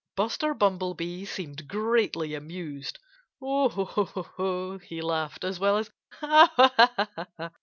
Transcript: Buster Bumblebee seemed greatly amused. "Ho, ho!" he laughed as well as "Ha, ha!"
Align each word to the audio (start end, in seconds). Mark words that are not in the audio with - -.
Buster 0.15 0.55
Bumblebee 0.55 1.25
seemed 1.25 1.67
greatly 1.67 2.33
amused. 2.33 2.97
"Ho, 3.39 3.69
ho!" 3.69 4.79
he 4.79 4.99
laughed 4.99 5.43
as 5.43 5.59
well 5.59 5.77
as 5.77 5.91
"Ha, 6.13 6.49
ha!" 7.37 7.51